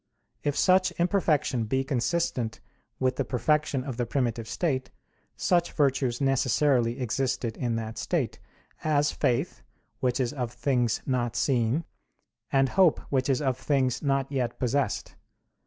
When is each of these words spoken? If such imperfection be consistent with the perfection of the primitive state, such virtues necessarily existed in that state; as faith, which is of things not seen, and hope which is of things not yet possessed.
If 0.41 0.57
such 0.57 0.89
imperfection 0.93 1.65
be 1.65 1.83
consistent 1.83 2.59
with 2.99 3.17
the 3.17 3.23
perfection 3.23 3.83
of 3.83 3.97
the 3.97 4.07
primitive 4.07 4.47
state, 4.49 4.89
such 5.37 5.73
virtues 5.73 6.19
necessarily 6.19 6.99
existed 6.99 7.55
in 7.55 7.75
that 7.75 7.99
state; 7.99 8.39
as 8.83 9.11
faith, 9.11 9.61
which 9.99 10.19
is 10.19 10.33
of 10.33 10.53
things 10.53 11.03
not 11.05 11.35
seen, 11.35 11.83
and 12.51 12.69
hope 12.69 12.97
which 13.11 13.29
is 13.29 13.43
of 13.43 13.59
things 13.59 14.01
not 14.01 14.31
yet 14.31 14.57
possessed. 14.57 15.13